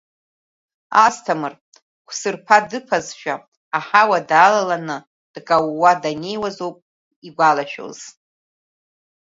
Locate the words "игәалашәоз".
7.27-7.99